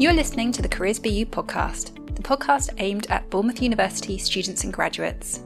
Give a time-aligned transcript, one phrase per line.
[0.00, 4.72] You're listening to the Careers BU podcast, the podcast aimed at Bournemouth University students and
[4.72, 5.42] graduates.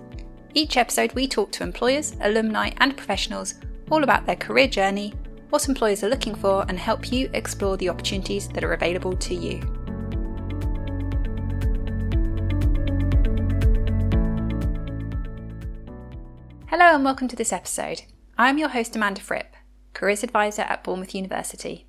[0.52, 3.54] Each episode, we talk to employers, alumni, and professionals
[3.90, 5.14] all about their career journey,
[5.48, 9.34] what employers are looking for, and help you explore the opportunities that are available to
[9.34, 9.56] you.
[16.66, 18.02] Hello, and welcome to this episode.
[18.36, 19.56] I'm your host, Amanda Fripp,
[19.94, 21.86] Careers Advisor at Bournemouth University.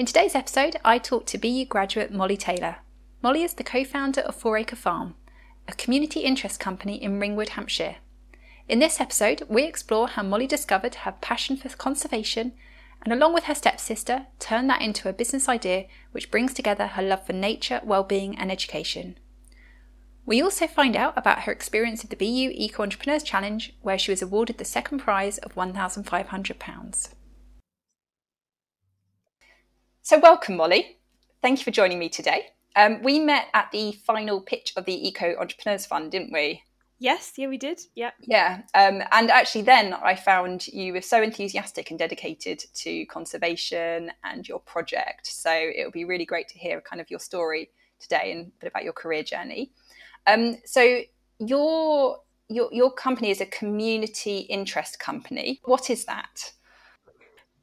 [0.00, 2.76] In today's episode, I talk to BU graduate Mollie Taylor.
[3.20, 5.14] Mollie is the co founder of Four Acre Farm,
[5.68, 7.96] a community interest company in Ringwood, Hampshire.
[8.66, 12.54] In this episode, we explore how Mollie discovered her passion for conservation
[13.02, 17.02] and, along with her stepsister, turned that into a business idea which brings together her
[17.02, 19.18] love for nature, well-being, and education.
[20.24, 24.10] We also find out about her experience at the BU Eco Entrepreneurs Challenge, where she
[24.10, 27.08] was awarded the second prize of £1,500.
[30.02, 30.98] So, welcome, Mollie.
[31.42, 32.46] Thank you for joining me today.
[32.74, 36.62] Um, we met at the final pitch of the Eco Entrepreneurs Fund, didn't we?
[36.98, 37.80] Yes, yeah, we did.
[37.94, 38.12] Yeah.
[38.22, 38.62] Yeah.
[38.74, 44.48] Um, and actually, then I found you were so enthusiastic and dedicated to conservation and
[44.48, 45.26] your project.
[45.26, 48.50] So, it would be really great to hear kind of your story today and a
[48.58, 49.70] bit about your career journey.
[50.26, 51.02] Um, so,
[51.38, 55.60] your, your, your company is a community interest company.
[55.64, 56.52] What is that?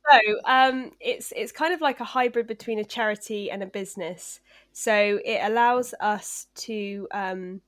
[0.09, 4.39] So um, it's it's kind of like a hybrid between a charity and a business.
[4.73, 7.61] So it allows us to um,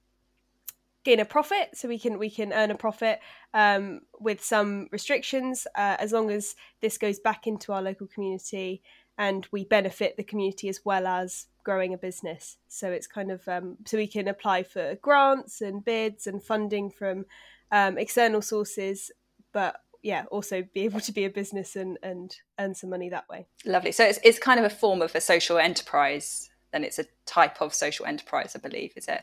[1.03, 3.19] gain a profit, so we can we can earn a profit
[3.53, 8.81] um, with some restrictions, uh, as long as this goes back into our local community
[9.19, 12.57] and we benefit the community as well as growing a business.
[12.69, 16.89] So it's kind of um, so we can apply for grants and bids and funding
[16.89, 17.25] from
[17.69, 19.11] um, external sources,
[19.51, 23.27] but yeah, also be able to be a business and and earn some money that
[23.29, 23.47] way.
[23.65, 23.91] Lovely.
[23.91, 26.49] So it's it's kind of a form of a social enterprise.
[26.71, 29.21] Then it's a type of social enterprise, I believe, is it?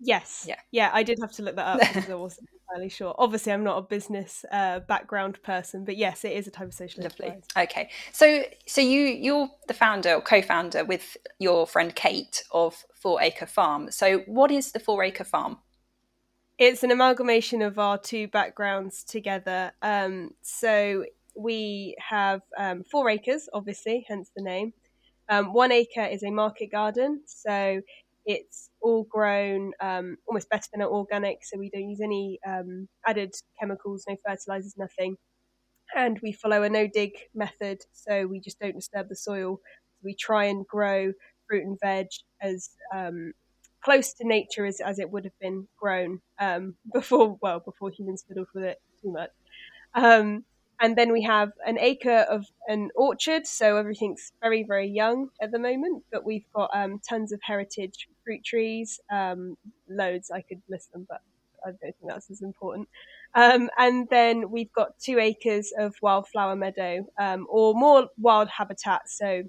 [0.00, 0.46] Yes.
[0.48, 0.56] Yeah.
[0.70, 0.90] Yeah.
[0.92, 3.14] I did have to look that up because I wasn't entirely sure.
[3.18, 6.74] Obviously, I'm not a business uh, background person, but yes, it is a type of
[6.74, 7.26] social Lovely.
[7.26, 7.68] enterprise.
[7.70, 7.90] Okay.
[8.12, 13.46] So so you you're the founder or co-founder with your friend Kate of Four Acre
[13.46, 13.90] Farm.
[13.90, 15.58] So what is the Four Acre Farm?
[16.60, 19.72] It's an amalgamation of our two backgrounds together.
[19.80, 24.74] Um, so we have um, four acres, obviously, hence the name.
[25.30, 27.80] Um, one acre is a market garden, so
[28.26, 31.38] it's all grown um, almost better than organic.
[31.44, 35.16] So we don't use any um, added chemicals, no fertilizers, nothing.
[35.96, 39.60] And we follow a no dig method, so we just don't disturb the soil.
[40.04, 41.12] We try and grow
[41.48, 42.08] fruit and veg
[42.42, 43.32] as um,
[43.82, 48.24] close to nature as, as it would have been grown um, before, well, before humans
[48.26, 49.30] fiddled with it too much.
[49.94, 50.44] Um,
[50.82, 55.52] and then we have an acre of an orchard, so everything's very, very young at
[55.52, 56.04] the moment.
[56.10, 59.56] But we've got um, tons of heritage fruit trees, um,
[59.90, 60.30] loads.
[60.30, 61.20] I could list them, but
[61.66, 62.88] I don't think that's as important.
[63.34, 69.02] Um, and then we've got two acres of wildflower meadow, um, or more wild habitat.
[69.10, 69.42] So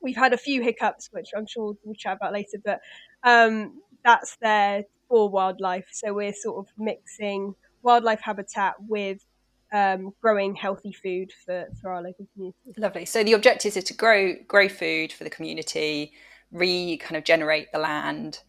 [0.00, 2.80] we've had a few hiccups, which I'm sure we'll chat about later, but
[3.26, 5.88] um, that's there for wildlife.
[5.92, 9.24] So we're sort of mixing wildlife habitat with
[9.72, 12.58] um, growing healthy food for, for our local community.
[12.78, 13.04] Lovely.
[13.04, 16.12] So the objectives is to grow grow food for the community,
[16.52, 18.40] re kind of generate the land,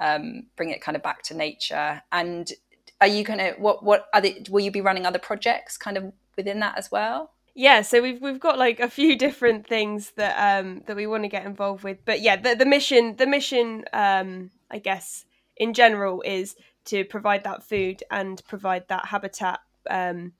[0.00, 2.02] um, bring it kind of back to nature.
[2.10, 2.50] And
[3.00, 6.12] are you going to what what other will you be running other projects kind of
[6.36, 7.30] within that as well?
[7.54, 11.22] Yeah so we've we've got like a few different things that um that we want
[11.22, 15.24] to get involved with but yeah the, the mission the mission um i guess
[15.56, 20.32] in general is to provide that food and provide that habitat um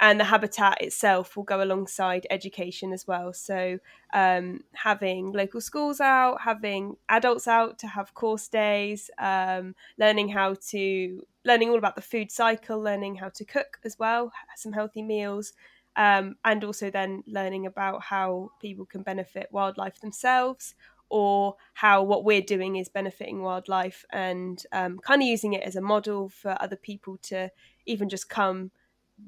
[0.00, 3.32] and the habitat itself will go alongside education as well.
[3.32, 3.78] So
[4.14, 10.54] um, having local schools out having adults out to have course days um, learning how
[10.70, 15.02] to learning all about the food cycle learning how to cook as well some healthy
[15.02, 15.52] meals
[15.98, 20.76] um, and also then learning about how people can benefit wildlife themselves
[21.10, 25.74] or how what we're doing is benefiting wildlife and um, kind of using it as
[25.74, 27.50] a model for other people to
[27.84, 28.70] even just come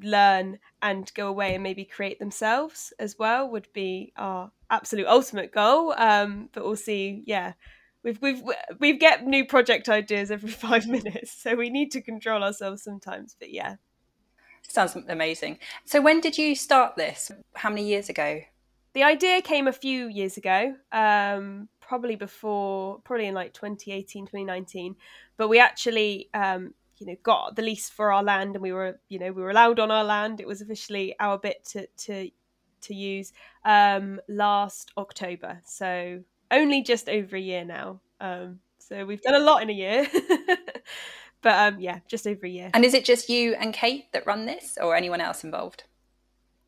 [0.01, 5.53] learn and go away and maybe create themselves as well would be our absolute ultimate
[5.53, 5.93] goal.
[5.97, 7.25] Um, but we'll see.
[7.27, 7.55] Yeah.
[8.05, 8.43] We've we've
[8.79, 13.37] we've get new project ideas every five minutes so we need to control ourselves sometimes
[13.39, 13.77] but yeah
[14.71, 15.59] Sounds amazing.
[15.85, 17.33] So, when did you start this?
[17.55, 18.41] How many years ago?
[18.93, 24.95] The idea came a few years ago, um, probably before, probably in like 2018, 2019.
[25.37, 29.01] But we actually, um, you know, got the lease for our land, and we were,
[29.09, 30.39] you know, we were allowed on our land.
[30.41, 32.31] It was officially our bit to to
[32.83, 33.33] to use
[33.65, 35.61] um, last October.
[35.65, 38.01] So only just over a year now.
[38.21, 40.07] Um, so we've done a lot in a year.
[41.43, 42.71] but um, yeah, just over a year.
[42.75, 45.85] And is it just you and Kate that run this, or anyone else involved?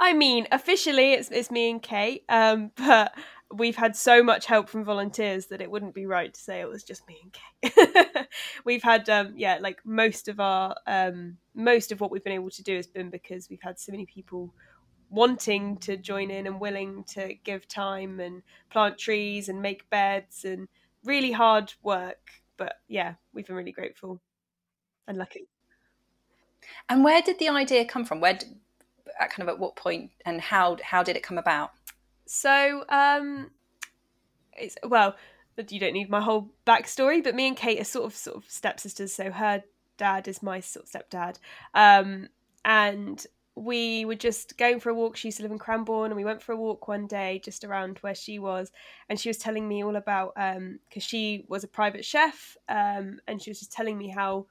[0.00, 3.12] I mean, officially it's it's me and Kate, um, but
[3.52, 6.68] we've had so much help from volunteers that it wouldn't be right to say it
[6.68, 8.26] was just me and Kate.
[8.64, 12.50] we've had um, yeah, like most of our um, most of what we've been able
[12.50, 14.52] to do has been because we've had so many people
[15.10, 20.44] wanting to join in and willing to give time and plant trees and make beds
[20.44, 20.66] and
[21.04, 22.30] really hard work.
[22.56, 24.20] But yeah, we've been really grateful
[25.06, 25.48] and lucky.
[26.88, 28.20] And where did the idea come from?
[28.20, 28.56] Where, did,
[29.18, 31.72] kind of at what point, and how how did it come about?
[32.26, 33.50] So, um,
[34.54, 35.16] it's well,
[35.68, 38.50] you don't need my whole backstory, but me and Kate are sort of sort of
[38.50, 39.12] stepsisters.
[39.12, 39.62] So her
[39.96, 41.38] dad is my sort of stepdad,
[41.74, 42.28] um,
[42.64, 43.24] and
[43.54, 45.16] we were just going for a walk.
[45.16, 47.64] She used to live in Cranborne, and we went for a walk one day just
[47.64, 48.72] around where she was,
[49.08, 53.20] and she was telling me all about because um, she was a private chef, um,
[53.26, 54.46] and she was just telling me how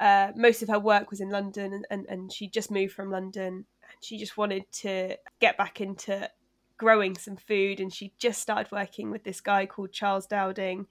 [0.00, 3.10] uh, most of her work was in London, and, and and she just moved from
[3.10, 3.46] London,
[3.82, 6.30] and she just wanted to get back into
[6.76, 10.86] growing some food, and she just started working with this guy called Charles Dowding,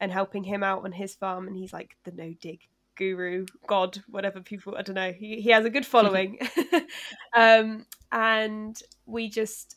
[0.00, 2.60] and helping him out on his farm, and he's like the no dig
[2.96, 5.12] guru, god, whatever people, I don't know.
[5.12, 6.38] He, he has a good following.
[7.36, 9.76] um, and we just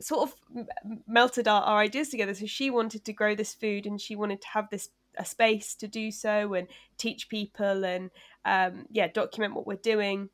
[0.00, 0.66] sort of
[1.06, 2.34] melted our, our ideas together.
[2.34, 4.88] So she wanted to grow this food and she wanted to have this
[5.18, 8.10] a space to do so and teach people and
[8.44, 10.30] um, yeah, document what we're doing.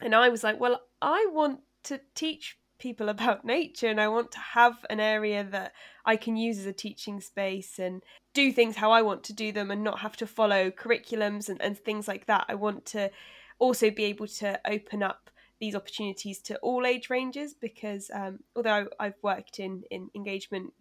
[0.00, 4.32] And I was like, well, I want to teach people about nature and I want
[4.32, 5.72] to have an area that
[6.04, 8.02] I can use as a teaching space and
[8.34, 11.60] do things how I want to do them and not have to follow curriculums and,
[11.62, 12.46] and things like that.
[12.48, 13.10] I want to
[13.58, 15.30] also be able to open up
[15.60, 20.72] these opportunities to all age ranges because um, although I've worked in, in engagement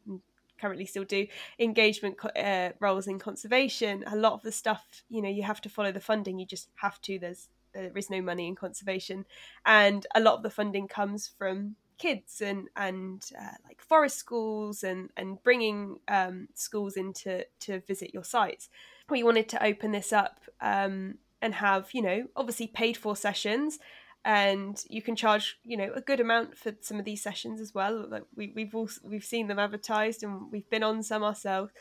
[0.63, 1.27] currently still do
[1.60, 5.69] engagement uh, roles in conservation a lot of the stuff you know you have to
[5.69, 9.25] follow the funding you just have to there's there is no money in conservation
[9.65, 14.83] and a lot of the funding comes from kids and and uh, like forest schools
[14.83, 18.69] and and bringing um, schools in to to visit your sites.
[19.09, 23.80] We wanted to open this up um, and have you know obviously paid for sessions
[24.25, 27.74] and you can charge you know a good amount for some of these sessions as
[27.74, 31.72] well like we, we've all we've seen them advertised and we've been on some ourselves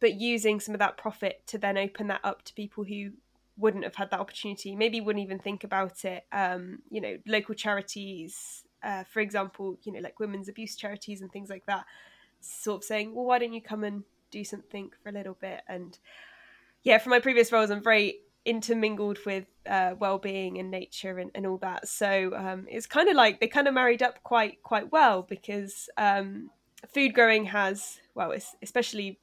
[0.00, 3.10] but using some of that profit to then open that up to people who
[3.56, 7.54] wouldn't have had that opportunity maybe wouldn't even think about it um, you know local
[7.54, 11.84] charities uh, for example, you know, like women's abuse charities and things like that,
[12.40, 15.62] sort of saying, well, why don't you come and do something for a little bit?
[15.68, 15.98] And
[16.82, 21.46] yeah, from my previous roles, I'm very intermingled with uh, well-being and nature and, and
[21.46, 21.88] all that.
[21.88, 25.88] So um, it's kind of like they kind of married up quite quite well because
[25.96, 26.50] um,
[26.92, 29.18] food growing has well, especially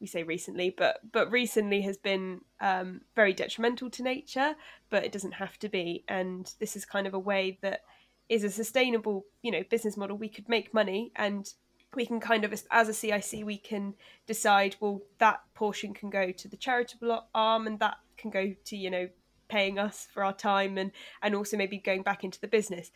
[0.00, 4.54] we say recently, but but recently has been um, very detrimental to nature.
[4.90, 7.82] But it doesn't have to be, and this is kind of a way that
[8.28, 11.54] is a sustainable you know business model we could make money and
[11.94, 13.94] we can kind of as a cic we can
[14.26, 18.76] decide well that portion can go to the charitable arm and that can go to
[18.76, 19.08] you know
[19.48, 20.92] paying us for our time and
[21.22, 22.90] and also maybe going back into the business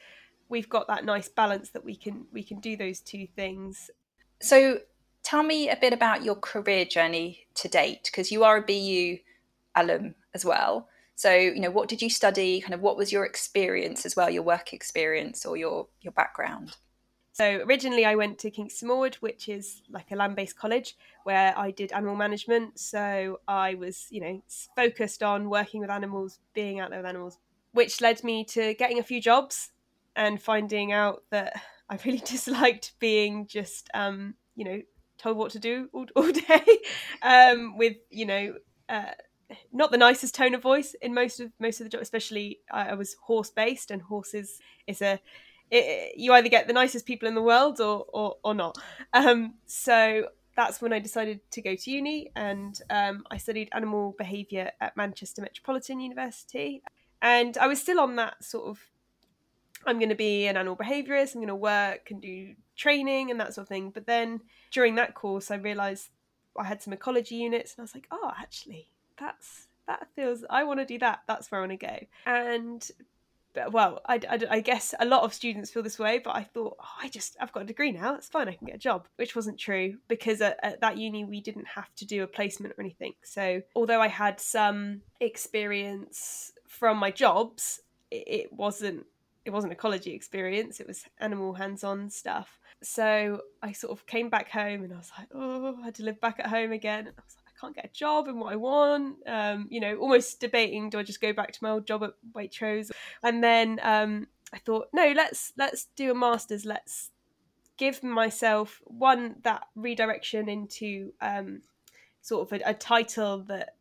[0.49, 3.91] we've got that nice balance that we can we can do those two things
[4.41, 4.79] so
[5.23, 9.19] tell me a bit about your career journey to date because you are a bu
[9.75, 12.61] alum as well so, you know, what did you study?
[12.61, 16.77] Kind of what was your experience as well, your work experience or your your background?
[17.37, 21.71] So originally I went to Kingston Maurward, which is like a land-based college where I
[21.71, 22.79] did animal management.
[22.79, 24.43] So I was, you know,
[24.75, 27.37] focused on working with animals, being out there with animals,
[27.73, 29.73] which led me to getting a few jobs
[30.17, 34.81] and finding out that I really disliked being just, um, you know,
[35.19, 36.67] told what to do all, all day
[37.21, 38.55] um, with, you know,
[38.89, 39.13] uh,
[39.75, 42.89] not the nicest tone of voice in most of most of the job Especially, I,
[42.89, 45.21] I was horse based, and horses is a
[45.71, 48.79] it, you either get the nicest people in the world or or, or not.
[49.13, 54.15] Um, so that's when I decided to go to uni, and um, I studied animal
[54.17, 56.83] behaviour at Manchester Metropolitan University.
[57.23, 58.79] And I was still on that sort of
[59.87, 63.39] I'm going to be an animal behaviourist, I'm going to work and do training and
[63.41, 63.91] that sort of thing.
[63.91, 64.41] But then
[64.73, 66.09] during that course, I realised
[66.59, 70.65] I had some ecology units, and I was like, oh, actually, that's that feels I
[70.65, 71.21] want to do that.
[71.29, 71.99] That's where I want to go.
[72.25, 72.91] And
[73.71, 76.77] well, I, I, I, guess a lot of students feel this way, but I thought,
[76.81, 79.09] oh, I just, I've got a degree now, it's fine, I can get a job,
[79.17, 82.75] which wasn't true because at, at, that uni we didn't have to do a placement
[82.77, 83.15] or anything.
[83.23, 89.07] So, although I had some experience from my jobs, it, it wasn't
[89.45, 94.51] it wasn't ecology experience it was animal hands-on stuff so i sort of came back
[94.51, 97.15] home and i was like oh i had to live back at home again and
[97.17, 100.41] i was like can't get a job in what i want um, you know almost
[100.41, 102.91] debating do i just go back to my old job at waitrose?
[103.23, 106.65] And then um, i thought no let's let's do a master's.
[106.65, 107.11] Let's
[107.77, 111.63] give myself one that redirection into um,
[112.23, 113.77] sort of a, a title that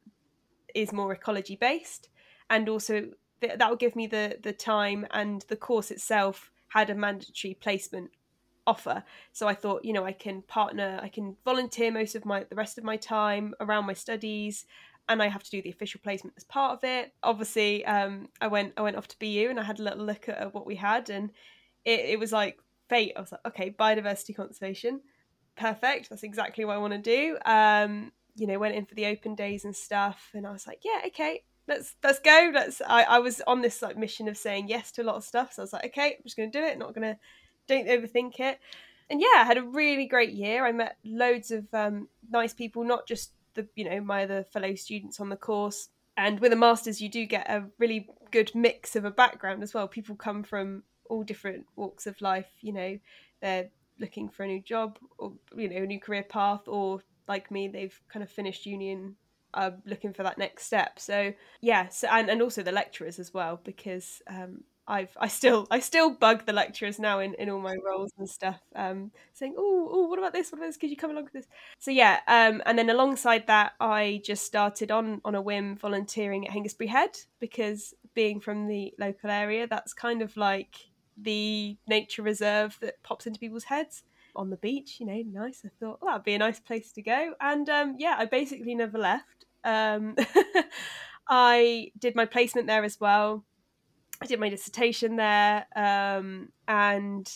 [0.73, 2.09] is more ecology based
[2.49, 3.07] and also
[3.41, 7.53] th- that will give me the the time and the course itself had a mandatory
[7.53, 8.11] placement
[8.67, 9.03] offer.
[9.31, 12.55] So i thought you know i can partner i can volunteer most of my the
[12.55, 14.65] rest of my time around my studies
[15.07, 17.13] and i have to do the official placement as part of it.
[17.23, 20.27] Obviously um, i went i went off to bu and i had a little look
[20.29, 21.31] at, at what we had and
[21.83, 22.57] it, it was like
[22.89, 23.13] fate.
[23.15, 25.01] I was like okay biodiversity conservation.
[25.55, 26.09] Perfect.
[26.09, 27.37] That's exactly what i want to do.
[27.45, 30.79] Um, you know went in for the open days and stuff and i was like
[30.83, 31.43] yeah okay.
[31.67, 32.51] Let's let's go.
[32.53, 35.23] Let's I, I was on this like mission of saying yes to a lot of
[35.23, 35.53] stuff.
[35.53, 36.77] So i was like okay i'm just gonna do it.
[36.77, 37.17] Not gonna
[37.67, 38.59] don't overthink it.
[39.09, 40.65] And yeah i had a really great year.
[40.65, 44.75] I met loads of um, nice people not just the you know my other fellow
[44.75, 45.89] students on the course.
[46.17, 49.73] And with a master's you do get a really good mix of a background as
[49.73, 49.87] well.
[49.87, 52.99] People come from all different walks of life you know.
[53.41, 53.69] They're
[53.99, 57.67] looking for a new job or you know a new career path or like me
[57.67, 59.15] they've kind of finished union
[59.53, 60.99] are looking for that next step.
[60.99, 65.67] So yeah so, and, and also the lecturers as well because um, I've I still
[65.71, 69.55] I still bug the lecturers now in, in all my roles and stuff, um, saying,
[69.57, 70.51] "Oh, oh, what about this?
[70.51, 70.77] What about this?
[70.77, 71.47] Could you come along with this?"
[71.79, 76.47] So yeah, um, and then alongside that, I just started on on a whim volunteering
[76.47, 80.75] at Hengistbury Head because being from the local area, that's kind of like
[81.17, 84.03] the nature reserve that pops into people's heads
[84.35, 84.97] on the beach.
[84.99, 85.63] You know, nice.
[85.65, 88.75] I thought well, that'd be a nice place to go, and um, yeah, I basically
[88.75, 89.45] never left.
[89.63, 90.15] Um,
[91.27, 93.43] I did my placement there as well
[94.21, 97.29] I did my dissertation there, um, and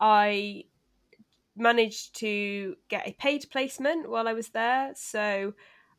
[0.00, 0.64] I
[1.56, 4.92] managed to get a paid placement while I was there.
[4.94, 5.54] So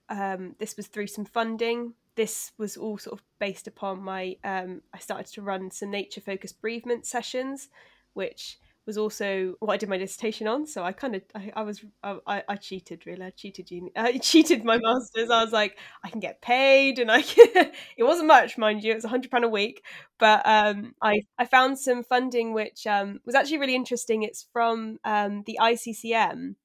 [0.10, 1.94] um, this was through some funding.
[2.16, 4.38] This was all sort of based upon my.
[4.44, 7.70] Um, I started to run some nature focused bereavement sessions,
[8.14, 10.66] which was also what I did my dissertation on.
[10.66, 13.26] So I kind of I, I, was I, I cheated really.
[13.26, 13.92] I cheated uni.
[13.96, 15.30] I cheated my masters.
[15.30, 18.94] I was like I can get paid, and I can, it wasn't much, mind you.
[18.94, 19.84] It was a hundred pound a week,
[20.18, 24.24] but um, I I found some funding which um, was actually really interesting.
[24.24, 26.56] It's from um, the ICCM,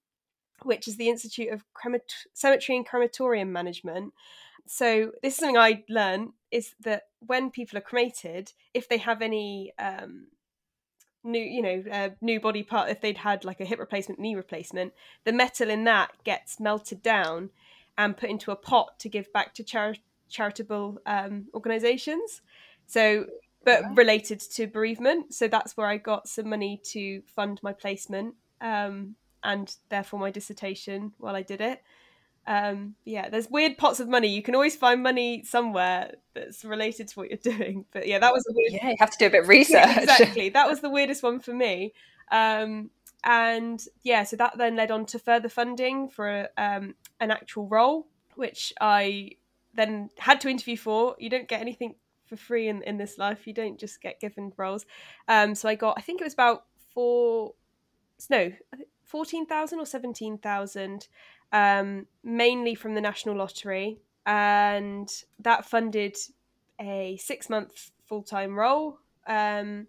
[0.62, 4.14] which is the Institute of Cremat- Cemetery and Crematorium Management.
[4.68, 9.22] So this is something I learned is that when people are cremated, if they have
[9.22, 10.28] any um,
[11.24, 14.34] new you know uh, new body part if they'd had like a hip replacement knee
[14.34, 14.92] replacement
[15.24, 17.50] the metal in that gets melted down
[17.96, 19.94] and put into a pot to give back to char-
[20.28, 22.40] charitable um, organizations.
[22.86, 23.26] So
[23.64, 28.34] but related to bereavement so that's where i got some money to fund my placement
[28.60, 29.14] um,
[29.44, 31.80] and therefore my dissertation while i did it
[32.46, 34.28] um yeah there's weird pots of money.
[34.28, 37.84] You can always find money somewhere that's related to what you're doing.
[37.92, 39.86] But yeah that was a weird yeah you have to do a bit of research.
[39.86, 40.48] Yeah, exactly.
[40.48, 41.92] That was the weirdest one for me.
[42.30, 42.90] Um
[43.24, 48.08] and yeah so that then led on to further funding for um an actual role
[48.34, 49.30] which i
[49.74, 51.16] then had to interview for.
[51.18, 51.94] You don't get anything
[52.26, 53.46] for free in, in this life.
[53.46, 54.84] You don't just get given roles.
[55.28, 57.54] Um so i got i think it was about four
[58.28, 58.52] no
[59.04, 61.08] 14,000 or 17,000
[61.52, 66.16] um, mainly from the National Lottery, and that funded
[66.80, 68.98] a six month full time role.
[69.26, 69.86] Um,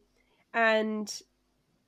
[0.54, 1.22] and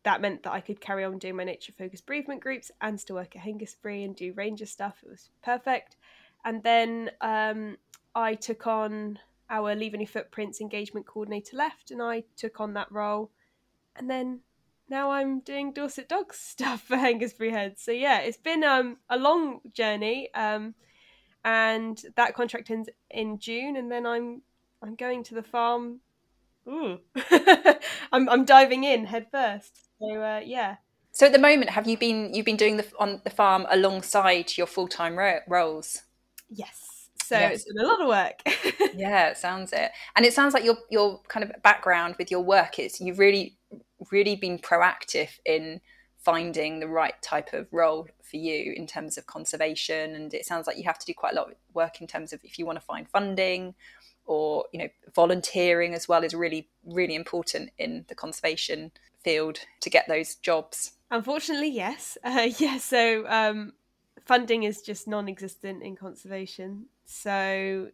[0.04, 3.16] that meant that I could carry on doing my nature focused bereavement groups and still
[3.16, 4.98] work at Hengistbury and do ranger stuff.
[5.04, 5.98] It was perfect.
[6.44, 7.78] And then um,
[8.14, 12.92] I took on our Leave Any Footprints engagement coordinator left, and I took on that
[12.92, 13.32] role.
[13.96, 14.42] And then
[14.90, 17.80] now I'm doing Dorset Dogs stuff for Hengistbury Head.
[17.80, 20.76] So yeah, it's been um, a long journey, um,
[21.44, 24.42] and that contract ends in June, and then I'm
[24.82, 26.00] I'm going to the farm.
[26.68, 27.00] Ooh,
[28.12, 29.90] I'm I'm diving in head first.
[30.00, 30.78] So uh, yeah.
[31.12, 34.58] So at the moment, have you been you've been doing the on the farm alongside
[34.58, 36.02] your full time ro- roles?
[36.50, 37.10] Yes.
[37.24, 37.54] So yes.
[37.54, 38.42] it's been a lot of work.
[38.96, 42.42] yeah, it sounds it, and it sounds like your your kind of background with your
[42.42, 43.58] work is you've really
[44.12, 45.82] really been proactive in
[46.18, 50.16] finding the right type of role for you in terms of conservation.
[50.16, 52.34] And it sounds like you have to do quite a lot of work in terms
[52.34, 53.76] of if you want to find funding
[54.26, 58.92] or you know volunteering as well is really really important in the conservation
[59.24, 60.94] field to get those jobs.
[61.12, 62.18] Unfortunately yes.
[62.24, 63.74] Uh, yeah so um,
[64.26, 66.88] funding is just non-existent in conservation.
[67.06, 67.90] So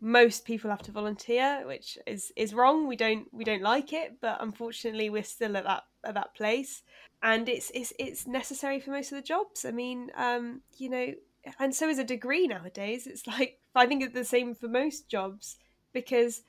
[0.00, 2.86] most people have to volunteer, which is is wrong.
[2.86, 6.82] We don't we don't like it, but unfortunately, we're still at that at that place,
[7.22, 9.64] and it's it's it's necessary for most of the jobs.
[9.64, 11.14] I mean, um, you know,
[11.58, 13.06] and so is a degree nowadays.
[13.06, 15.56] It's like I think it's the same for most jobs
[15.92, 16.42] because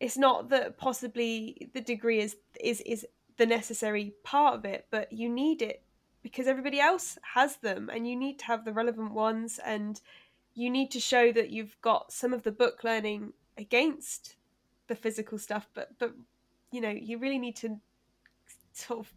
[0.00, 5.12] it's not that possibly the degree is is is the necessary part of it, but
[5.12, 5.82] you need it
[6.22, 10.00] because everybody else has them, and you need to have the relevant ones and
[10.54, 14.36] you need to show that you've got some of the book learning against
[14.86, 16.14] the physical stuff but but
[16.70, 17.78] you know you really need to
[18.72, 19.12] sort of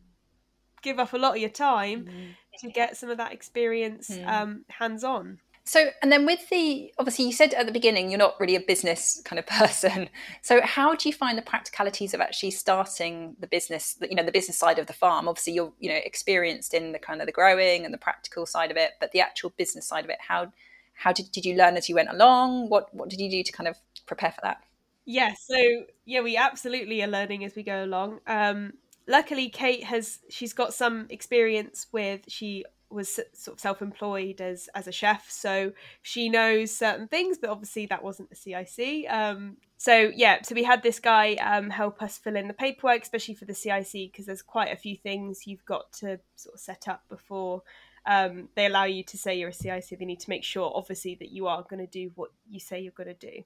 [0.81, 2.59] give up a lot of your time mm.
[2.59, 4.27] to get some of that experience mm.
[4.27, 8.17] um, hands on so and then with the obviously you said at the beginning you're
[8.17, 10.07] not really a business kind of person
[10.41, 14.31] so how do you find the practicalities of actually starting the business you know the
[14.31, 17.33] business side of the farm obviously you're you know experienced in the kind of the
[17.33, 20.51] growing and the practical side of it but the actual business side of it how
[20.97, 22.69] how did, did you learn as you went along?
[22.69, 24.63] What what did you do to kind of prepare for that?
[25.05, 25.57] Yeah so
[26.05, 28.19] yeah we absolutely are learning as we go along.
[28.27, 28.73] Um
[29.07, 34.87] luckily kate has she's got some experience with she was sort of self-employed as as
[34.87, 40.11] a chef so she knows certain things but obviously that wasn't the cic um so
[40.15, 43.45] yeah so we had this guy um help us fill in the paperwork especially for
[43.45, 47.01] the cic because there's quite a few things you've got to sort of set up
[47.09, 47.61] before
[48.07, 49.99] um, they allow you to say you're a CIC.
[49.99, 52.79] They need to make sure, obviously, that you are going to do what you say
[52.79, 53.43] you're going to do.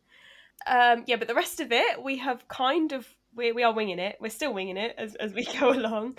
[0.67, 3.97] Um, yeah, but the rest of it, we have kind of we we are winging
[3.97, 4.17] it.
[4.21, 6.17] We're still winging it as as we go along.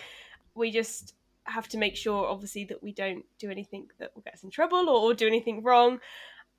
[0.56, 4.34] We just have to make sure, obviously, that we don't do anything that will get
[4.34, 6.00] us in trouble or, or do anything wrong.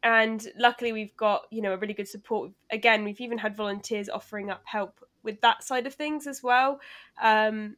[0.02, 2.52] And luckily, we've got you know a really good support.
[2.72, 6.80] Again, we've even had volunteers offering up help with that side of things as well.
[7.22, 7.76] Um,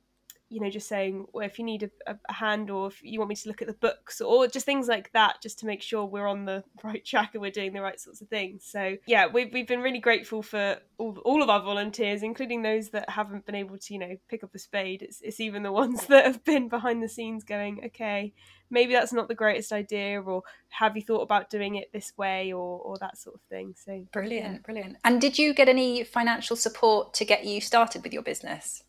[0.49, 3.29] you know, just saying, well, if you need a, a, hand or if you want
[3.29, 6.05] me to look at the books or just things like that, just to make sure
[6.05, 8.63] we're on the right track and we're doing the right sorts of things.
[8.65, 12.89] So, yeah, we've, we've been really grateful for all, all of our volunteers, including those
[12.91, 15.01] that haven't been able to, you know, pick up a spade.
[15.01, 18.33] It's, it's even the ones that have been behind the scenes going, okay,
[18.69, 22.53] maybe that's not the greatest idea or have you thought about doing it this way
[22.53, 23.73] or, or that sort of thing.
[23.75, 24.59] So, brilliant, yeah.
[24.63, 24.97] brilliant.
[25.03, 28.83] And did you get any financial support to get you started with your business?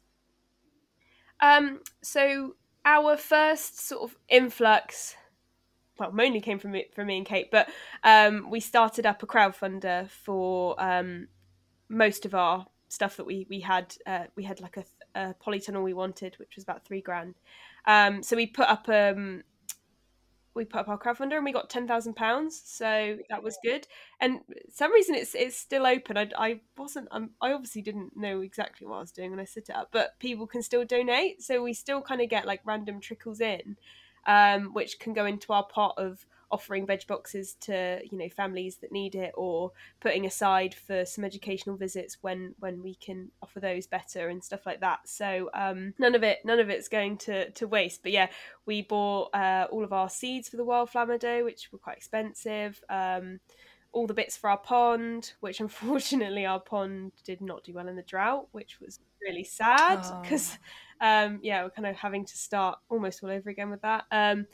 [1.40, 5.14] Um, so our first sort of influx,
[5.98, 7.68] well, mainly came from me, from me and Kate, but
[8.04, 11.28] um, we started up a crowdfunder for um,
[11.88, 13.94] most of our stuff that we we had.
[14.06, 17.34] Uh, we had like a, a polytunnel we wanted, which was about three grand.
[17.86, 19.42] Um, so we put up um,
[20.56, 23.86] we put up our crowdfunder and we got ten thousand pounds, so that was good.
[24.20, 24.40] And
[24.72, 26.16] some reason it's it's still open.
[26.16, 29.44] I, I wasn't um, I obviously didn't know exactly what I was doing when I
[29.44, 32.60] set it up, but people can still donate, so we still kind of get like
[32.64, 33.76] random trickles in,
[34.26, 38.76] um, which can go into our pot of offering veg boxes to you know families
[38.76, 43.60] that need it or putting aside for some educational visits when when we can offer
[43.60, 45.00] those better and stuff like that.
[45.08, 48.02] So um, none of it none of it's going to to waste.
[48.02, 48.28] But yeah
[48.64, 52.82] we bought uh, all of our seeds for the wildflower meadow which were quite expensive
[52.90, 53.40] um,
[53.92, 57.96] all the bits for our pond which unfortunately our pond did not do well in
[57.96, 60.58] the drought which was really sad because
[61.00, 61.26] oh.
[61.26, 64.04] um, yeah we're kind of having to start almost all over again with that.
[64.10, 64.46] Um,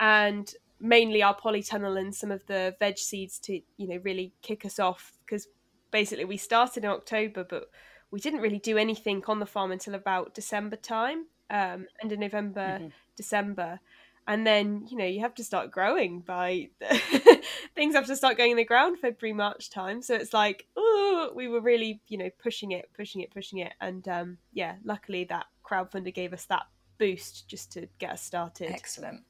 [0.00, 4.64] and mainly our polytunnel and some of the veg seeds to you know really kick
[4.64, 5.48] us off because
[5.90, 7.64] basically we started in October but
[8.10, 12.18] we didn't really do anything on the farm until about December time um end of
[12.18, 12.88] November mm-hmm.
[13.16, 13.80] December.
[14.26, 16.68] And then you know you have to start growing by
[17.74, 20.02] things have to start going in the ground February March time.
[20.02, 23.72] So it's like oh we were really you know pushing it pushing it pushing it.
[23.80, 26.66] And um yeah luckily that crowdfunder gave us that
[26.98, 28.70] boost just to get us started.
[28.70, 29.22] Excellent.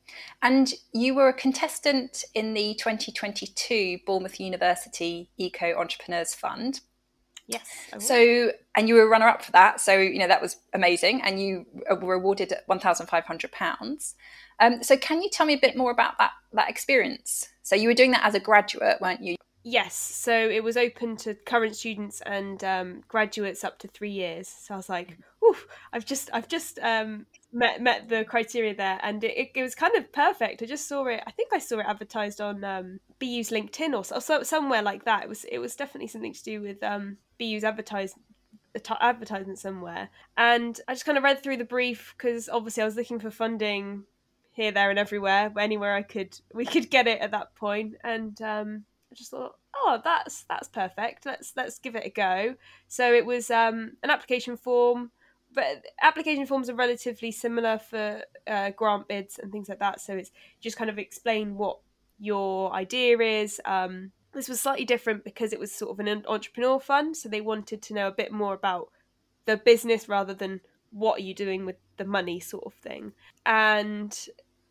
[0.43, 6.81] And you were a contestant in the 2022 Bournemouth University Eco Entrepreneurs Fund.
[7.47, 7.67] Yes.
[7.99, 9.81] So, and you were runner up for that.
[9.81, 11.23] So, you know, that was amazing.
[11.23, 11.65] And you
[12.03, 14.15] were awarded £1,500.
[14.61, 17.49] Um, so, can you tell me a bit more about that, that experience?
[17.63, 19.38] So, you were doing that as a graduate, weren't you?
[19.65, 24.49] Yes, so it was open to current students and um, graduates up to three years.
[24.49, 29.01] So I was like, "Oof, I've just, I've just um, met met the criteria there,
[29.03, 30.63] and it, it, was kind of perfect.
[30.63, 31.23] I just saw it.
[31.27, 35.05] I think I saw it advertised on um, BU's LinkedIn or, or so, somewhere like
[35.05, 35.25] that.
[35.25, 38.15] It was it was definitely something to do with um, BU's advertise
[39.01, 40.09] advertisement somewhere.
[40.37, 43.31] And I just kind of read through the brief because obviously I was looking for
[43.31, 44.05] funding
[44.53, 48.41] here, there, and everywhere, anywhere I could we could get it at that point, and
[48.43, 51.27] um, I just thought, oh, that's that's perfect.
[51.27, 52.57] Let's let's give it a go.
[52.89, 55.11] So it was um, an application form
[55.55, 59.99] but application forms are relatively similar for uh, grant bids and things like that.
[59.99, 61.79] So it's just kind of explain what
[62.19, 66.79] your idea is, um, this was slightly different because it was sort of an entrepreneur
[66.79, 68.89] fund, so they wanted to know a bit more about
[69.47, 73.13] the business rather than what are you doing with the money sort of thing.
[73.47, 74.17] And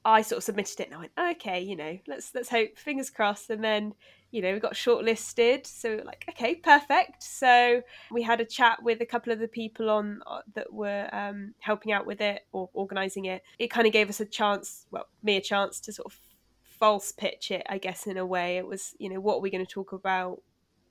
[0.06, 3.10] I sort of submitted it and I went, okay, you know, let's let's hope, fingers
[3.10, 3.50] crossed.
[3.50, 3.94] And then,
[4.32, 5.66] you know, we got shortlisted.
[5.66, 7.24] So like, okay, perfect.
[7.24, 11.10] So we had a chat with a couple of the people on uh, that were
[11.14, 13.42] um, helping out with it or organising it.
[13.58, 16.20] It kind of gave us a chance, well, me a chance to sort of
[16.62, 18.58] false pitch it, I guess, in a way.
[18.58, 20.42] It was, you know, what are we going to talk about?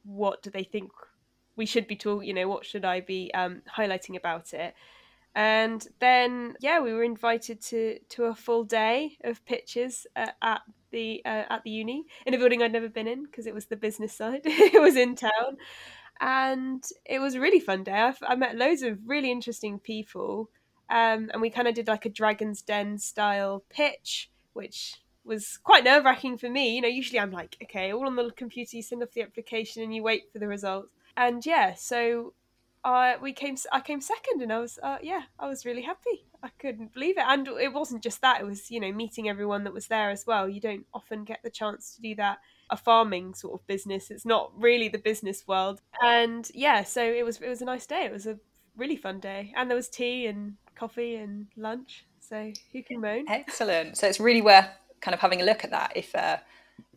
[0.05, 0.91] What do they think
[1.57, 2.29] we should be talking?
[2.29, 4.75] You know, what should I be um, highlighting about it?
[5.37, 10.63] And then, yeah, we were invited to to a full day of pitches uh, at
[10.91, 13.67] the uh, at the uni in a building I'd never been in because it was
[13.67, 14.41] the business side.
[14.47, 15.59] it was in town,
[16.21, 17.93] and it was a really fun day.
[17.93, 20.49] I, I met loads of really interesting people,
[20.89, 25.85] um, and we kind of did like a Dragon's Den style pitch, which was quite
[25.85, 26.77] nerve wracking for me.
[26.77, 29.83] You know, usually I'm like, okay, all on the computer, you send off the application
[29.83, 30.95] and you wait for the results.
[31.15, 32.33] And yeah, so
[32.87, 36.25] I we came, I came second, and I was, uh, yeah, I was really happy.
[36.41, 39.65] I couldn't believe it, and it wasn't just that; it was you know meeting everyone
[39.65, 40.49] that was there as well.
[40.49, 42.39] You don't often get the chance to do that.
[42.71, 44.11] A farming sort of business.
[44.11, 47.41] It's not really the business world, and yeah, so it was.
[47.41, 48.05] It was a nice day.
[48.05, 48.39] It was a
[48.77, 52.07] really fun day, and there was tea and coffee and lunch.
[52.21, 53.25] So who can moan?
[53.29, 53.99] Excellent.
[53.99, 54.69] So it's really worth
[55.01, 56.37] kind of having a look at that if uh,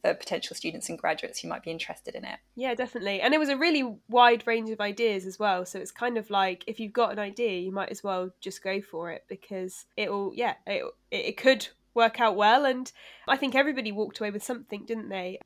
[0.01, 2.39] for potential students and graduates who might be interested in it.
[2.55, 3.21] Yeah, definitely.
[3.21, 5.65] And it was a really wide range of ideas as well.
[5.65, 8.63] So it's kind of like if you've got an idea, you might as well just
[8.63, 12.91] go for it because it'll, yeah, it, it could work out well and
[13.27, 15.39] i think everybody walked away with something didn't they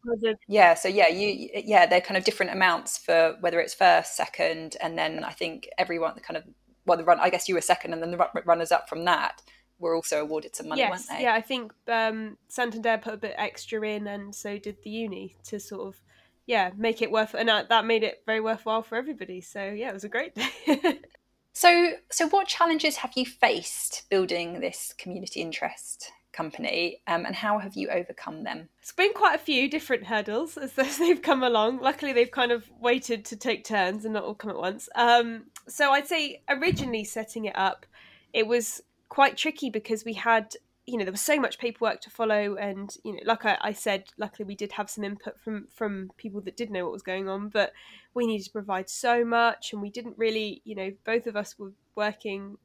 [0.48, 4.76] yeah so yeah you yeah they're kind of different amounts for whether it's first second
[4.82, 6.43] and then i think everyone kind of
[6.86, 9.41] well the run i guess you were second and then the runners up from that
[9.84, 11.26] were also awarded some money, yes, weren't they?
[11.26, 15.36] Yeah, I think um, Santander put a bit extra in, and so did the uni
[15.46, 16.02] to sort of
[16.48, 19.41] yeah make it worth, and that made it very worthwhile for everybody.
[19.41, 21.00] So yeah, it was a great day.
[21.54, 27.60] so, so what challenges have you faced building this community interest company um, and how
[27.60, 31.80] have you overcome them it's been quite a few different hurdles as they've come along
[31.80, 35.43] luckily they've kind of waited to take turns and not all come at once um,
[35.67, 37.86] so i'd say originally setting it up
[38.34, 38.82] it was
[39.13, 40.56] quite tricky because we had
[40.88, 43.71] you know there was so much paperwork to follow and you know like I, I,
[43.71, 47.04] said luckily we did have some input from from people that did know what was
[47.04, 47.73] going on but
[48.15, 51.60] we needed to provide so much and we didn't really you know both of us
[51.60, 52.58] were working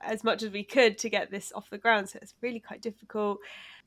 [0.00, 2.80] as much as we could to get this off the ground so it's really quite
[2.80, 3.38] difficult.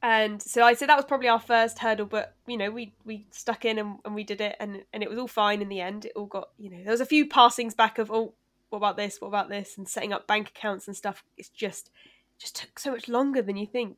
[0.03, 3.25] And so i said that was probably our first hurdle but you know we we
[3.31, 5.79] stuck in and, and we did it and and it was all fine in the
[5.79, 6.03] end.
[6.03, 8.33] It all got you know there was a few passings back of oh
[8.69, 9.19] what about this?
[9.19, 9.77] What about this?
[9.77, 11.23] And setting up bank accounts and stuff.
[11.37, 11.91] It's just
[12.39, 13.97] just took so much longer than you think,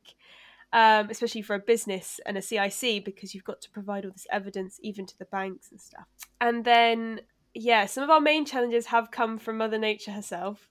[0.72, 4.26] um, especially for a business and a CIC because you've got to provide all this
[4.30, 6.06] evidence even to the banks and stuff.
[6.40, 7.20] And then
[7.54, 10.68] yeah, some of our main challenges have come from Mother Nature herself.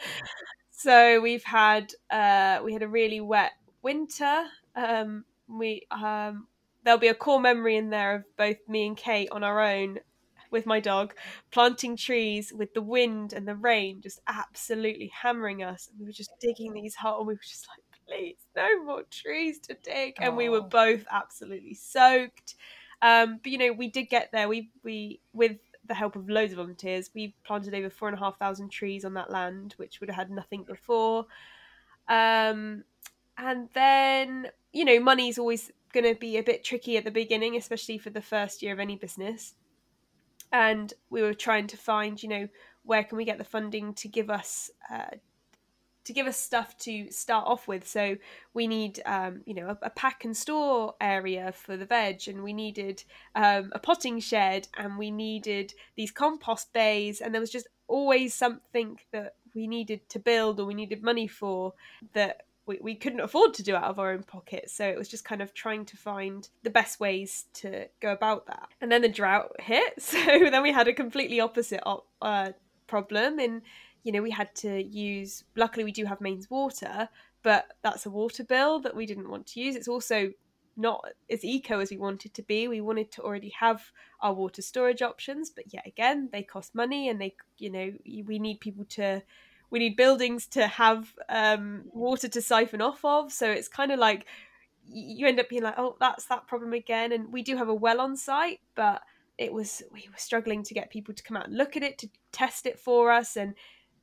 [0.70, 4.44] so we've had uh, we had a really wet winter.
[4.76, 6.46] Um, we um,
[6.84, 9.98] there'll be a core memory in there of both me and Kate on our own
[10.54, 11.14] with my dog,
[11.50, 15.88] planting trees with the wind and the rain just absolutely hammering us.
[15.90, 17.18] And we were just digging these holes.
[17.18, 20.14] And we were just like, please, no more trees to dig.
[20.20, 22.54] And we were both absolutely soaked.
[23.02, 24.48] Um, but you know, we did get there.
[24.48, 28.20] We we with the help of loads of volunteers, we planted over four and a
[28.20, 31.26] half thousand trees on that land, which would have had nothing before.
[32.08, 32.84] Um,
[33.36, 37.56] and then you know, money's always going to be a bit tricky at the beginning,
[37.56, 39.54] especially for the first year of any business
[40.54, 42.48] and we were trying to find you know
[42.84, 45.16] where can we get the funding to give us uh,
[46.04, 47.88] to give us stuff to start off with.
[47.88, 48.16] So
[48.52, 52.44] we need um, you know a, a, pack and store area for the veg and
[52.44, 53.02] we needed
[53.34, 58.32] um, a potting shed and we needed these compost bays and there was just always
[58.34, 61.72] something that we needed to build or we needed money for
[62.12, 64.72] that we, we couldn't afford to do out of our own pockets.
[64.72, 68.46] So it was just kind of trying to find the best ways to go about
[68.46, 68.68] that.
[68.80, 69.94] And then the drought hit.
[70.14, 70.18] So
[70.50, 71.82] then we had a completely opposite
[72.22, 72.52] uh,
[72.86, 73.38] problem.
[73.38, 73.62] And,
[74.02, 77.08] you know, we had to use, luckily, we do have mains water,
[77.42, 79.76] but that's a water bill that we didn't want to use.
[79.76, 80.32] It's also
[80.76, 82.68] not as eco as we wanted to be.
[82.68, 83.82] We wanted to already have
[84.20, 87.92] our water storage options, but yet again, they cost money and they, you know,
[88.26, 89.22] we need people to
[89.70, 93.32] we need buildings to have um, water to siphon off of.
[93.32, 94.26] So it's kind of like
[94.86, 97.12] you end up being like, oh, that's that problem again.
[97.12, 99.02] And we do have a well on site, but
[99.36, 101.98] it was we were struggling to get people to come out and look at it
[101.98, 103.54] to test it for us and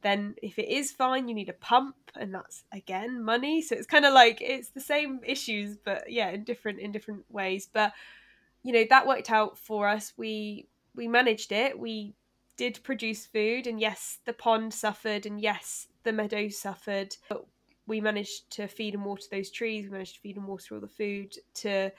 [0.02, 3.88] then if it is fine you need a pump and that's again money so it's
[3.88, 7.94] kind of like it's the same issues but yeah in different in different ways but
[8.64, 10.14] you know that worked out for us.
[10.18, 11.78] We we managed it.
[11.80, 12.14] We
[12.62, 17.44] did produce food, and yes, the pond suffered, and yes, the meadows suffered, but
[17.88, 19.86] we managed to feed and water those trees.
[19.86, 21.92] We managed to feed and water all the food to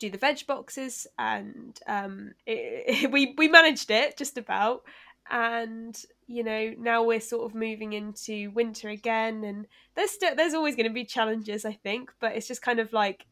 [0.00, 4.82] do the veg boxes, and um, it, it, we we managed it just about.
[5.30, 10.54] And you know now we're sort of moving into winter again, and there's still there's
[10.54, 13.24] always going to be challenges, I think, but it's just kind of like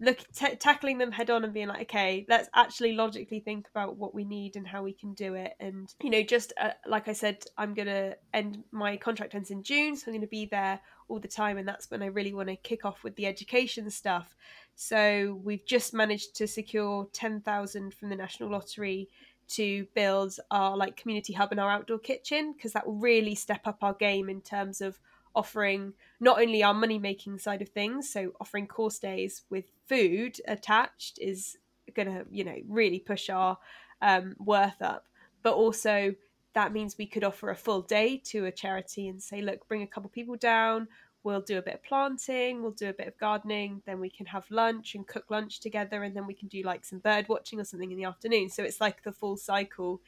[0.00, 3.96] look t- tackling them head on and being like okay let's actually logically think about
[3.96, 5.54] what we need and how we can do it.
[5.60, 9.50] And you know just uh, like i said i'm going to end my contract ends
[9.50, 12.06] in june so i'm going to be there all the time and that's when i
[12.06, 14.34] really want to kick off with the education stuff.
[14.74, 19.08] So we've just managed to secure 10,000 from the national lottery
[19.48, 23.66] to build our like community hub and our outdoor kitchen because that will really step
[23.66, 24.98] up our game in terms of
[25.34, 30.40] offering not only our money making side of things, so offering course days with food
[30.46, 31.56] attached is
[31.94, 33.58] going to, you know, really push our
[34.02, 35.06] um, worth up,
[35.42, 36.14] but also
[36.54, 39.82] that means we could offer a full day to a charity and say, look, bring
[39.82, 40.88] a couple people down.
[41.24, 44.24] We'll do a bit of planting, we'll do a bit of gardening, then we can
[44.26, 47.60] have lunch and cook lunch together, and then we can do like some bird watching
[47.60, 48.48] or something in the afternoon.
[48.48, 50.00] So it's like the full cycle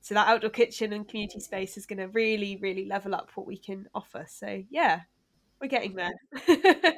[0.00, 3.46] so that outdoor kitchen and community space is going to really really level up what
[3.46, 4.24] we can offer.
[4.28, 5.00] So yeah
[5.60, 6.14] we're getting there.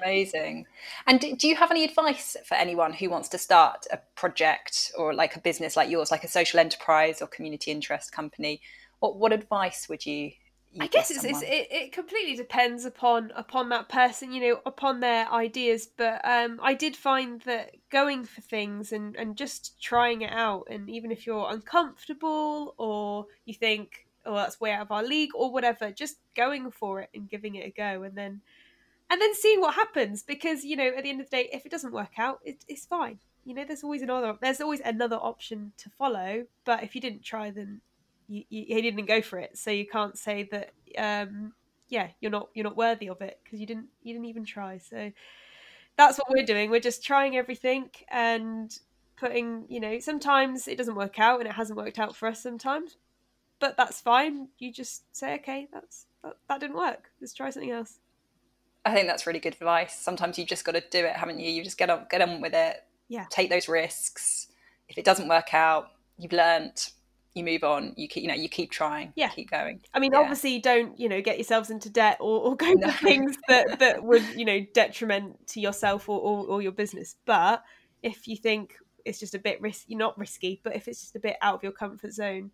[0.00, 0.66] Amazing.
[1.06, 5.12] And do you have any advice for anyone who wants to start a project or
[5.12, 8.60] like a business like yours like a social enterprise or community interest company?
[9.00, 10.32] What what advice would you
[10.80, 15.00] I guess it's, it's, it, it completely depends upon upon that person, you know, upon
[15.00, 15.86] their ideas.
[15.96, 20.68] But um, I did find that going for things and, and just trying it out,
[20.70, 25.30] and even if you're uncomfortable or you think, oh, that's way out of our league
[25.34, 28.40] or whatever, just going for it and giving it a go, and then
[29.10, 30.22] and then seeing what happens.
[30.22, 32.64] Because you know, at the end of the day, if it doesn't work out, it,
[32.66, 33.18] it's fine.
[33.44, 36.46] You know, there's always another there's always another option to follow.
[36.64, 37.82] But if you didn't try, then
[38.32, 40.72] you, you, he didn't go for it, so you can't say that.
[40.96, 41.52] Um,
[41.88, 44.78] yeah, you're not you're not worthy of it because you didn't you didn't even try.
[44.78, 45.12] So
[45.96, 46.70] that's what we're doing.
[46.70, 48.76] We're just trying everything and
[49.16, 49.66] putting.
[49.68, 52.96] You know, sometimes it doesn't work out, and it hasn't worked out for us sometimes,
[53.60, 54.48] but that's fine.
[54.58, 57.10] You just say, okay, that's that, that didn't work.
[57.20, 57.98] Let's try something else.
[58.84, 59.94] I think that's really good advice.
[59.94, 61.50] Sometimes you just got to do it, haven't you?
[61.50, 62.82] You just get on get on with it.
[63.08, 63.26] Yeah.
[63.28, 64.48] Take those risks.
[64.88, 66.92] If it doesn't work out, you've learnt
[67.34, 70.12] you move on you keep you know you keep trying yeah keep going i mean
[70.12, 70.18] yeah.
[70.18, 72.90] obviously don't you know get yourselves into debt or, or go no.
[72.90, 77.16] for things that that would you know detriment to yourself or, or, or your business
[77.24, 77.62] but
[78.02, 81.16] if you think it's just a bit risky you're not risky but if it's just
[81.16, 82.50] a bit out of your comfort zone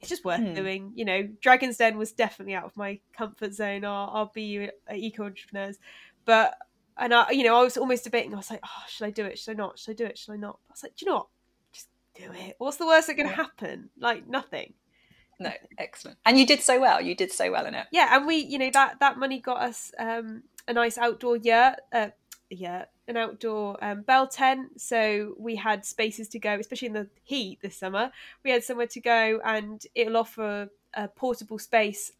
[0.00, 0.54] it's just worth hmm.
[0.54, 4.68] doing you know dragon's den was definitely out of my comfort zone our, our bu
[4.94, 5.78] eco entrepreneurs
[6.24, 6.54] but
[7.00, 8.34] and I, you know, I was almost debating.
[8.34, 9.38] I was like, "Oh, should I do it?
[9.38, 9.78] Should I not?
[9.78, 10.18] Should I do it?
[10.18, 11.26] Should I not?" I was like, "Do you know what?
[12.18, 12.56] Do it.
[12.58, 13.90] What's the worst that can happen?
[13.98, 14.74] Like nothing.
[15.40, 16.18] No, excellent.
[16.26, 17.00] And you did so well.
[17.00, 17.86] You did so well in it.
[17.92, 21.76] Yeah, and we, you know, that that money got us um, a nice outdoor yurt,
[21.92, 22.08] uh,
[22.50, 24.80] yeah, an outdoor um, bell tent.
[24.80, 28.10] So we had spaces to go, especially in the heat this summer.
[28.44, 32.12] We had somewhere to go, and it'll offer a portable space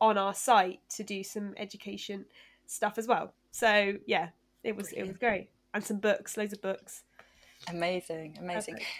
[0.00, 2.24] on our site to do some education
[2.66, 3.34] stuff as well.
[3.52, 4.28] So yeah,
[4.62, 5.06] it was Brilliant.
[5.06, 7.02] it was great, and some books, loads of books.
[7.68, 8.74] Amazing, amazing.
[8.74, 8.90] Perfect.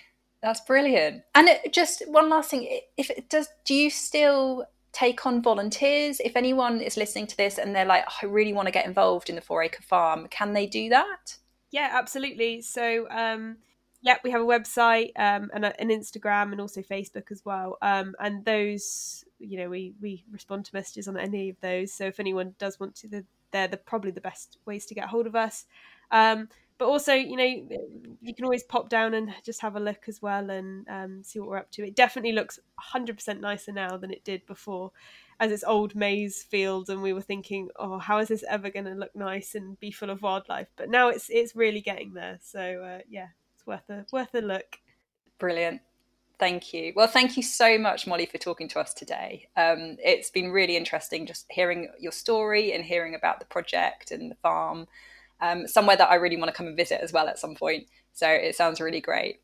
[0.44, 1.22] That's brilliant.
[1.34, 6.20] And it, just one last thing: if it does, do you still take on volunteers?
[6.20, 8.84] If anyone is listening to this and they're like, oh, "I really want to get
[8.84, 11.38] involved in the Four Acre Farm," can they do that?
[11.70, 12.60] Yeah, absolutely.
[12.60, 13.56] So, um,
[14.02, 17.78] yeah, we have a website um, and an Instagram and also Facebook as well.
[17.80, 21.90] Um, and those, you know, we we respond to messages on any of those.
[21.90, 25.26] So if anyone does want to, they're the, probably the best ways to get hold
[25.26, 25.64] of us.
[26.10, 27.78] Um, but also you know
[28.20, 31.38] you can always pop down and just have a look as well and um, see
[31.38, 31.86] what we're up to.
[31.86, 32.58] It definitely looks
[32.94, 34.92] 100% nicer now than it did before
[35.40, 38.84] as its old maize field and we were thinking oh how is this ever going
[38.84, 40.68] to look nice and be full of wildlife?
[40.76, 42.38] But now it's it's really getting there.
[42.42, 44.78] So uh, yeah it's worth a worth a look.
[45.38, 45.80] Brilliant.
[46.38, 46.92] Thank you.
[46.96, 49.48] Well, thank you so much, Mollie, for talking to us today.
[49.56, 54.30] Um, it's been really interesting just hearing your story and hearing about the project and
[54.30, 54.88] the farm
[55.44, 57.86] um, somewhere that I really want to come and visit as well at some point.
[58.12, 59.40] So it sounds really great.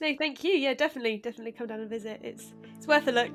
[0.00, 0.52] No, thank you.
[0.52, 2.20] Yeah, definitely, definitely come down and visit.
[2.22, 3.30] It's it's worth a look.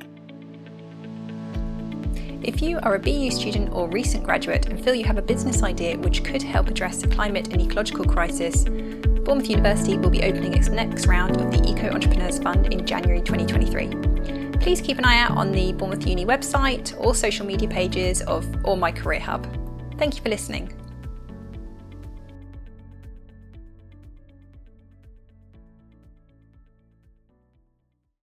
[2.41, 5.61] If you are a BU student or recent graduate and feel you have a business
[5.61, 10.53] idea which could help address the climate and ecological crisis, Bournemouth University will be opening
[10.53, 14.57] its next round of the Eco Entrepreneurs Fund in January 2023.
[14.59, 18.47] Please keep an eye out on the Bournemouth Uni website or social media pages of
[18.63, 19.45] or my career hub.
[19.97, 20.73] Thank you for listening.